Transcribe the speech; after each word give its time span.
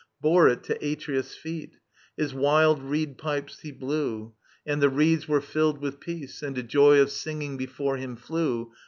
Bore 0.19 0.49
it 0.49 0.63
to 0.63 0.83
Atreus' 0.83 1.35
feet: 1.35 1.75
His 2.17 2.33
wild 2.33 2.81
reed 2.81 3.19
pipes 3.19 3.59
he 3.59 3.71
blew, 3.71 4.33
And 4.65 4.81
the 4.81 4.89
reeds 4.89 5.27
were 5.27 5.41
filled 5.41 5.79
with 5.79 5.99
peace, 5.99 6.41
And 6.41 6.57
a 6.57 6.63
J07 6.63 7.01
of 7.03 7.11
singing 7.11 7.55
before 7.55 7.97
him 7.97 8.15
flew. 8.15 8.71